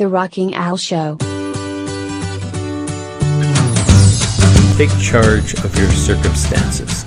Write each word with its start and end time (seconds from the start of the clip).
The 0.00 0.08
Rocking 0.08 0.54
Al 0.54 0.78
Show. 0.78 1.18
Take 4.78 4.88
charge 4.98 5.52
of 5.62 5.76
your 5.76 5.90
circumstances. 5.90 7.04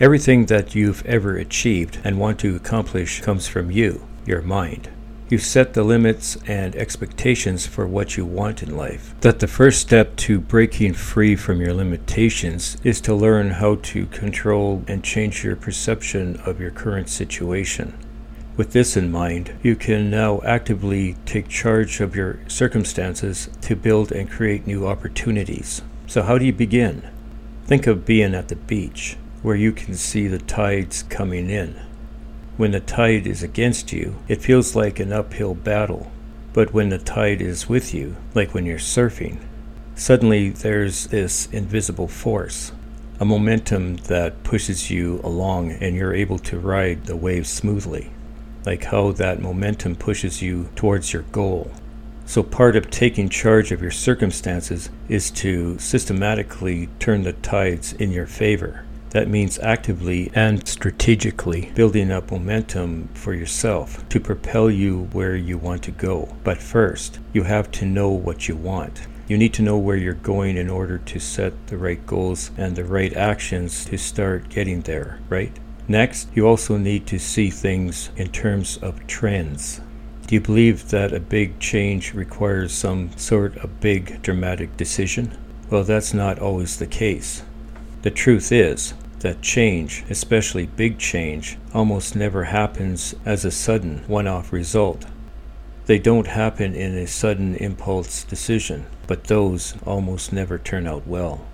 Everything 0.00 0.46
that 0.46 0.74
you've 0.74 1.04
ever 1.04 1.36
achieved 1.36 1.98
and 2.04 2.18
want 2.18 2.40
to 2.40 2.56
accomplish 2.56 3.20
comes 3.20 3.48
from 3.48 3.70
you, 3.70 4.08
your 4.24 4.40
mind. 4.40 4.88
You 5.28 5.36
set 5.36 5.74
the 5.74 5.84
limits 5.84 6.38
and 6.46 6.74
expectations 6.74 7.66
for 7.66 7.86
what 7.86 8.16
you 8.16 8.24
want 8.24 8.62
in 8.62 8.78
life. 8.78 9.14
That 9.20 9.40
the 9.40 9.46
first 9.46 9.82
step 9.82 10.16
to 10.16 10.40
breaking 10.40 10.94
free 10.94 11.36
from 11.36 11.60
your 11.60 11.74
limitations 11.74 12.78
is 12.82 13.02
to 13.02 13.14
learn 13.14 13.50
how 13.50 13.74
to 13.74 14.06
control 14.06 14.82
and 14.88 15.04
change 15.04 15.44
your 15.44 15.56
perception 15.56 16.36
of 16.46 16.58
your 16.58 16.70
current 16.70 17.10
situation. 17.10 17.92
With 18.58 18.72
this 18.72 18.96
in 18.96 19.12
mind, 19.12 19.52
you 19.62 19.76
can 19.76 20.10
now 20.10 20.40
actively 20.44 21.14
take 21.24 21.46
charge 21.46 22.00
of 22.00 22.16
your 22.16 22.40
circumstances 22.48 23.48
to 23.60 23.76
build 23.76 24.10
and 24.10 24.28
create 24.28 24.66
new 24.66 24.84
opportunities. 24.84 25.80
So, 26.08 26.22
how 26.22 26.38
do 26.38 26.44
you 26.44 26.52
begin? 26.52 27.08
Think 27.66 27.86
of 27.86 28.04
being 28.04 28.34
at 28.34 28.48
the 28.48 28.56
beach, 28.56 29.16
where 29.42 29.54
you 29.54 29.70
can 29.70 29.94
see 29.94 30.26
the 30.26 30.40
tides 30.40 31.04
coming 31.04 31.50
in. 31.50 31.80
When 32.56 32.72
the 32.72 32.80
tide 32.80 33.28
is 33.28 33.44
against 33.44 33.92
you, 33.92 34.16
it 34.26 34.42
feels 34.42 34.74
like 34.74 34.98
an 34.98 35.12
uphill 35.12 35.54
battle. 35.54 36.10
But 36.52 36.74
when 36.74 36.88
the 36.88 36.98
tide 36.98 37.40
is 37.40 37.68
with 37.68 37.94
you, 37.94 38.16
like 38.34 38.54
when 38.54 38.66
you're 38.66 38.78
surfing, 38.78 39.38
suddenly 39.94 40.48
there's 40.50 41.06
this 41.06 41.46
invisible 41.52 42.08
force, 42.08 42.72
a 43.20 43.24
momentum 43.24 43.98
that 44.08 44.42
pushes 44.42 44.90
you 44.90 45.20
along 45.22 45.70
and 45.70 45.94
you're 45.94 46.12
able 46.12 46.40
to 46.40 46.58
ride 46.58 47.06
the 47.06 47.14
waves 47.14 47.50
smoothly 47.50 48.10
like 48.68 48.84
how 48.84 49.10
that 49.12 49.40
momentum 49.40 49.96
pushes 49.96 50.42
you 50.42 50.68
towards 50.76 51.14
your 51.14 51.22
goal. 51.32 51.70
So, 52.26 52.42
part 52.42 52.76
of 52.76 52.90
taking 52.90 53.30
charge 53.30 53.72
of 53.72 53.80
your 53.80 53.90
circumstances 53.90 54.90
is 55.08 55.30
to 55.42 55.78
systematically 55.78 56.90
turn 56.98 57.22
the 57.22 57.32
tides 57.32 57.94
in 57.94 58.10
your 58.10 58.26
favor. 58.26 58.84
That 59.08 59.26
means 59.26 59.58
actively 59.60 60.30
and 60.34 60.68
strategically 60.68 61.72
building 61.74 62.10
up 62.10 62.30
momentum 62.30 63.08
for 63.14 63.32
yourself 63.32 64.06
to 64.10 64.20
propel 64.20 64.68
you 64.68 65.08
where 65.12 65.34
you 65.34 65.56
want 65.56 65.82
to 65.84 65.90
go. 65.90 66.36
But 66.44 66.58
first, 66.58 67.20
you 67.32 67.44
have 67.44 67.70
to 67.70 67.86
know 67.86 68.10
what 68.10 68.48
you 68.48 68.56
want. 68.56 69.06
You 69.28 69.38
need 69.38 69.54
to 69.54 69.62
know 69.62 69.78
where 69.78 69.96
you're 69.96 70.12
going 70.12 70.58
in 70.58 70.68
order 70.68 70.98
to 70.98 71.18
set 71.18 71.54
the 71.68 71.78
right 71.78 72.06
goals 72.06 72.50
and 72.58 72.76
the 72.76 72.84
right 72.84 73.16
actions 73.16 73.86
to 73.86 73.96
start 73.96 74.50
getting 74.50 74.82
there, 74.82 75.20
right? 75.30 75.58
Next, 75.90 76.28
you 76.34 76.46
also 76.46 76.76
need 76.76 77.06
to 77.06 77.18
see 77.18 77.48
things 77.48 78.10
in 78.14 78.28
terms 78.28 78.76
of 78.82 79.06
trends. 79.06 79.80
Do 80.26 80.34
you 80.34 80.40
believe 80.42 80.90
that 80.90 81.14
a 81.14 81.20
big 81.20 81.58
change 81.58 82.12
requires 82.12 82.74
some 82.74 83.16
sort 83.16 83.56
of 83.56 83.80
big 83.80 84.20
dramatic 84.20 84.76
decision? 84.76 85.34
Well, 85.70 85.84
that's 85.84 86.12
not 86.12 86.38
always 86.38 86.76
the 86.76 86.86
case. 86.86 87.42
The 88.02 88.10
truth 88.10 88.52
is 88.52 88.92
that 89.20 89.40
change, 89.40 90.04
especially 90.10 90.66
big 90.66 90.98
change, 90.98 91.56
almost 91.72 92.14
never 92.14 92.44
happens 92.44 93.14
as 93.24 93.46
a 93.46 93.50
sudden 93.50 94.04
one 94.06 94.26
off 94.26 94.52
result. 94.52 95.06
They 95.86 95.98
don't 95.98 96.26
happen 96.26 96.74
in 96.74 96.98
a 96.98 97.06
sudden 97.06 97.54
impulse 97.54 98.24
decision, 98.24 98.84
but 99.06 99.24
those 99.24 99.74
almost 99.86 100.34
never 100.34 100.58
turn 100.58 100.86
out 100.86 101.06
well. 101.06 101.46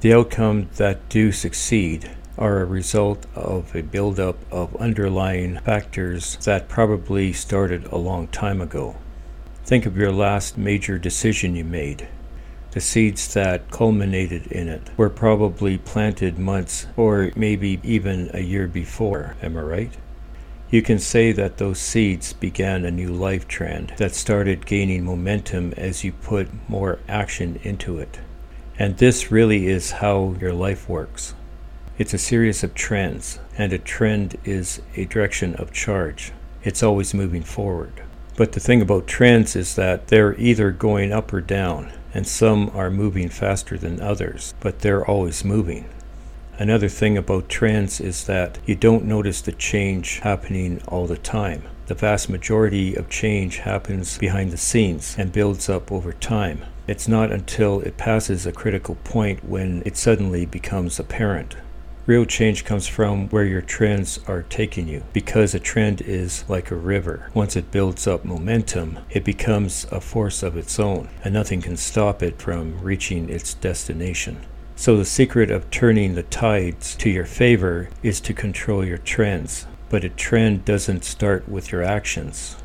The 0.00 0.12
outcome 0.12 0.70
that 0.76 1.08
do 1.08 1.30
succeed 1.30 2.10
are 2.38 2.60
a 2.60 2.66
result 2.66 3.26
of 3.34 3.74
a 3.74 3.82
buildup 3.82 4.36
of 4.52 4.76
underlying 4.76 5.58
factors 5.60 6.36
that 6.44 6.68
probably 6.68 7.32
started 7.32 7.84
a 7.86 7.96
long 7.96 8.28
time 8.28 8.60
ago. 8.60 8.96
Think 9.64 9.86
of 9.86 9.96
your 9.96 10.12
last 10.12 10.56
major 10.56 10.98
decision 10.98 11.56
you 11.56 11.64
made. 11.64 12.08
The 12.72 12.80
seeds 12.80 13.32
that 13.34 13.70
culminated 13.70 14.46
in 14.48 14.68
it 14.68 14.90
were 14.96 15.08
probably 15.08 15.78
planted 15.78 16.38
months 16.38 16.86
or 16.96 17.32
maybe 17.34 17.80
even 17.82 18.30
a 18.34 18.40
year 18.40 18.68
before, 18.68 19.34
am 19.42 19.56
I 19.56 19.62
right? 19.62 19.92
You 20.68 20.82
can 20.82 20.98
say 20.98 21.32
that 21.32 21.58
those 21.58 21.78
seeds 21.78 22.32
began 22.32 22.84
a 22.84 22.90
new 22.90 23.12
life 23.12 23.48
trend 23.48 23.94
that 23.96 24.14
started 24.14 24.66
gaining 24.66 25.04
momentum 25.04 25.72
as 25.76 26.04
you 26.04 26.12
put 26.12 26.48
more 26.68 26.98
action 27.08 27.60
into 27.62 27.98
it. 27.98 28.18
And 28.78 28.98
this 28.98 29.32
really 29.32 29.68
is 29.68 29.92
how 29.92 30.34
your 30.40 30.52
life 30.52 30.88
works. 30.88 31.34
It's 31.98 32.12
a 32.12 32.18
series 32.18 32.62
of 32.62 32.74
trends, 32.74 33.38
and 33.56 33.72
a 33.72 33.78
trend 33.78 34.36
is 34.44 34.82
a 34.96 35.06
direction 35.06 35.54
of 35.54 35.72
charge. 35.72 36.30
It's 36.62 36.82
always 36.82 37.14
moving 37.14 37.42
forward. 37.42 38.02
But 38.36 38.52
the 38.52 38.60
thing 38.60 38.82
about 38.82 39.06
trends 39.06 39.56
is 39.56 39.76
that 39.76 40.08
they're 40.08 40.38
either 40.38 40.72
going 40.72 41.10
up 41.10 41.32
or 41.32 41.40
down, 41.40 41.90
and 42.12 42.26
some 42.26 42.70
are 42.74 42.90
moving 42.90 43.30
faster 43.30 43.78
than 43.78 44.02
others, 44.02 44.52
but 44.60 44.80
they're 44.80 45.06
always 45.06 45.42
moving. 45.42 45.86
Another 46.58 46.90
thing 46.90 47.16
about 47.16 47.48
trends 47.48 47.98
is 47.98 48.24
that 48.24 48.58
you 48.66 48.74
don't 48.74 49.06
notice 49.06 49.40
the 49.40 49.52
change 49.52 50.18
happening 50.18 50.82
all 50.88 51.06
the 51.06 51.16
time. 51.16 51.62
The 51.86 51.94
vast 51.94 52.28
majority 52.28 52.94
of 52.94 53.08
change 53.08 53.60
happens 53.60 54.18
behind 54.18 54.50
the 54.50 54.58
scenes 54.58 55.16
and 55.16 55.32
builds 55.32 55.70
up 55.70 55.90
over 55.90 56.12
time. 56.12 56.60
It's 56.86 57.08
not 57.08 57.32
until 57.32 57.80
it 57.80 57.96
passes 57.96 58.44
a 58.44 58.52
critical 58.52 58.96
point 58.96 59.42
when 59.48 59.82
it 59.86 59.96
suddenly 59.96 60.44
becomes 60.44 61.00
apparent. 61.00 61.56
Real 62.06 62.24
change 62.24 62.64
comes 62.64 62.86
from 62.86 63.28
where 63.30 63.44
your 63.44 63.60
trends 63.60 64.20
are 64.28 64.44
taking 64.44 64.86
you 64.86 65.02
because 65.12 65.54
a 65.54 65.58
trend 65.58 66.00
is 66.00 66.44
like 66.48 66.70
a 66.70 66.76
river. 66.76 67.28
Once 67.34 67.56
it 67.56 67.72
builds 67.72 68.06
up 68.06 68.24
momentum, 68.24 69.00
it 69.10 69.24
becomes 69.24 69.86
a 69.90 70.00
force 70.00 70.44
of 70.44 70.56
its 70.56 70.78
own, 70.78 71.08
and 71.24 71.34
nothing 71.34 71.60
can 71.60 71.76
stop 71.76 72.22
it 72.22 72.40
from 72.40 72.78
reaching 72.80 73.28
its 73.28 73.54
destination. 73.54 74.38
So, 74.76 74.96
the 74.96 75.04
secret 75.04 75.50
of 75.50 75.68
turning 75.70 76.14
the 76.14 76.22
tides 76.22 76.94
to 76.96 77.10
your 77.10 77.24
favor 77.24 77.88
is 78.04 78.20
to 78.20 78.32
control 78.32 78.84
your 78.84 78.98
trends. 78.98 79.66
But 79.88 80.04
a 80.04 80.08
trend 80.08 80.64
doesn't 80.64 81.04
start 81.04 81.48
with 81.48 81.72
your 81.72 81.82
actions, 81.82 82.56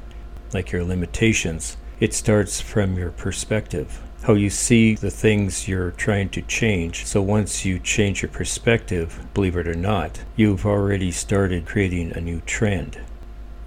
like 0.54 0.72
your 0.72 0.84
limitations, 0.84 1.78
it 2.02 2.14
starts 2.14 2.60
from 2.60 2.98
your 2.98 3.12
perspective 3.12 4.02
how 4.24 4.34
you 4.34 4.50
see 4.50 4.94
the 4.94 5.10
things 5.10 5.68
you're 5.68 5.92
trying 5.92 6.30
to 6.30 6.42
change. 6.44 7.06
So 7.06 7.22
once 7.22 7.66
you 7.66 7.80
change 7.80 8.22
your 8.22 8.30
perspective, 8.30 9.26
believe 9.34 9.58
it 9.58 9.68
or 9.68 9.74
not, 9.74 10.24
you've 10.36 10.66
already 10.66 11.12
started 11.12 11.66
creating 11.66 12.12
a 12.12 12.22
new 12.22 12.42
trend. 12.42 13.02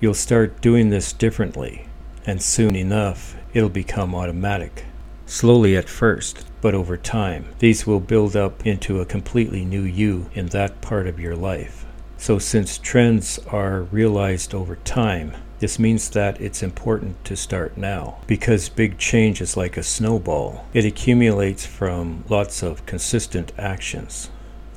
You'll 0.00 0.14
start 0.14 0.60
doing 0.60 0.90
this 0.90 1.12
differently, 1.12 1.86
and 2.24 2.40
soon 2.40 2.76
enough, 2.76 3.34
it'll 3.52 3.68
become 3.68 4.14
automatic. 4.14 4.84
Slowly 5.26 5.76
at 5.76 5.88
first, 5.88 6.46
but 6.60 6.74
over 6.74 6.96
time, 6.96 7.46
these 7.58 7.86
will 7.86 8.00
build 8.00 8.36
up 8.36 8.64
into 8.64 9.00
a 9.00 9.06
completely 9.06 9.64
new 9.64 9.82
you 9.82 10.30
in 10.34 10.46
that 10.48 10.80
part 10.80 11.08
of 11.08 11.18
your 11.18 11.34
life. 11.34 11.84
So, 12.16 12.38
since 12.38 12.78
trends 12.78 13.38
are 13.50 13.82
realized 13.82 14.54
over 14.54 14.76
time, 14.76 15.32
this 15.60 15.78
means 15.78 16.10
that 16.10 16.41
it's 16.41 16.62
important 16.62 17.25
to 17.25 17.37
start 17.37 17.76
now 17.76 18.19
because 18.26 18.69
big 18.69 18.98
change 18.98 19.41
is 19.41 19.56
like 19.56 19.76
a 19.76 19.82
snowball. 19.82 20.66
It 20.75 20.84
accumulates 20.84 21.65
from 21.65 22.25
lots 22.28 22.62
of 22.62 22.84
consistent 22.87 23.53
actions. 23.56 24.31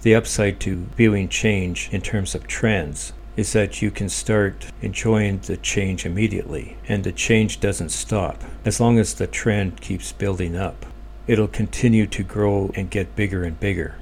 The 0.04 0.16
upside 0.16 0.60
to 0.62 0.88
viewing 0.96 1.30
change 1.30 1.90
in 1.92 2.02
terms 2.02 2.36
of 2.36 2.48
trends 2.48 3.14
is 3.36 3.54
that 3.54 3.82
you 3.82 3.92
can 3.92 4.10
start 4.10 4.68
enjoying 4.82 5.40
the 5.40 5.58
change 5.58 6.06
immediately, 6.06 6.78
and 6.88 7.04
the 7.04 7.12
change 7.12 7.60
doesn't 7.60 7.90
stop 7.90 8.44
as 8.66 8.80
long 8.80 8.98
as 8.98 9.14
the 9.14 9.28
trend 9.28 9.82
keeps 9.82 10.12
building 10.12 10.56
up. 10.56 10.86
It'll 11.28 11.48
continue 11.48 12.08
to 12.08 12.24
grow 12.24 12.72
and 12.76 12.90
get 12.90 13.16
bigger 13.16 13.44
and 13.44 13.60
bigger. 13.60 13.96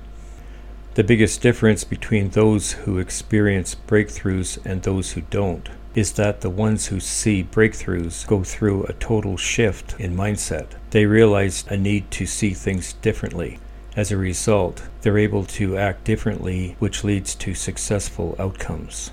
The 0.93 1.03
biggest 1.03 1.41
difference 1.41 1.83
between 1.83 2.29
those 2.29 2.71
who 2.73 2.99
experience 2.99 3.75
breakthroughs 3.87 4.63
and 4.65 4.83
those 4.83 5.13
who 5.13 5.21
don't 5.21 5.69
is 5.95 6.11
that 6.13 6.41
the 6.41 6.49
ones 6.49 6.87
who 6.87 6.99
see 6.99 7.43
breakthroughs 7.43 8.27
go 8.27 8.43
through 8.43 8.83
a 8.83 8.93
total 8.93 9.37
shift 9.37 9.95
in 9.99 10.15
mindset. 10.15 10.67
They 10.91 11.05
realize 11.05 11.63
a 11.69 11.77
need 11.77 12.11
to 12.11 12.25
see 12.25 12.51
things 12.51 12.93
differently. 12.93 13.59
As 13.95 14.11
a 14.11 14.17
result, 14.17 14.83
they're 15.01 15.17
able 15.17 15.45
to 15.45 15.77
act 15.77 16.03
differently, 16.03 16.75
which 16.79 17.05
leads 17.05 17.33
to 17.35 17.53
successful 17.53 18.35
outcomes. 18.37 19.11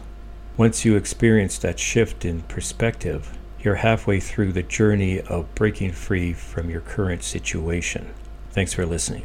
Once 0.57 0.85
you 0.85 0.97
experience 0.97 1.57
that 1.59 1.79
shift 1.79 2.25
in 2.25 2.43
perspective, 2.43 3.39
you're 3.61 3.77
halfway 3.77 4.19
through 4.19 4.53
the 4.53 4.65
journey 4.65 5.21
of 5.21 5.55
breaking 5.55 5.93
free 5.93 6.33
from 6.33 6.69
your 6.69 6.81
current 6.81 7.23
situation. 7.23 8.13
Thanks 8.51 8.75
for 8.75 8.85
listening. 8.85 9.25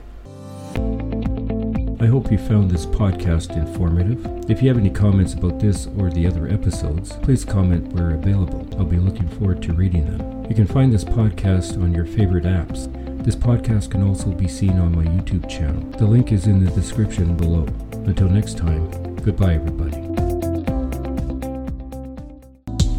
I 2.00 2.06
hope 2.06 2.32
you 2.32 2.38
found 2.38 2.70
this 2.70 2.86
podcast 2.86 3.58
informative. 3.58 4.24
If 4.48 4.62
you 4.62 4.68
have 4.68 4.78
any 4.78 4.92
comments 4.92 5.34
about 5.34 5.60
this 5.60 5.88
or 5.98 6.12
the 6.12 6.28
other 6.28 6.48
episodes, 6.48 7.14
please 7.24 7.44
comment 7.44 7.92
where 7.94 8.12
available. 8.12 8.68
I'll 8.78 8.86
be 8.86 8.98
looking 8.98 9.28
forward 9.28 9.64
to 9.64 9.74
reading 9.74 10.06
them. 10.06 10.46
You 10.46 10.54
can 10.54 10.68
find 10.68 10.94
this 10.94 11.04
podcast 11.04 11.82
on 11.82 11.96
your 11.96 12.06
favorite 12.06 12.44
apps. 12.44 12.86
This 13.24 13.36
podcast 13.36 13.90
can 13.90 14.04
also 14.08 14.30
be 14.30 14.48
seen 14.48 14.78
on 14.78 14.96
my 14.96 15.06
YouTube 15.06 15.50
channel. 15.50 15.82
The 15.98 16.06
link 16.06 16.32
is 16.32 16.46
in 16.46 16.64
the 16.64 16.70
description 16.72 17.36
below. 17.36 17.66
Until 18.06 18.30
next 18.30 18.58
time, 18.58 19.16
goodbye, 19.16 19.56
everybody. 19.56 20.00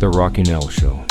The 0.01 0.11
Rocking 0.13 0.51
Al 0.51 0.69
Show. 0.69 1.08